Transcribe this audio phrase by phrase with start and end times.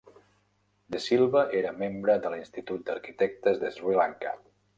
[0.95, 4.35] De Silva era membre de l'Institut d'Arquitectes d'Sri Lanka.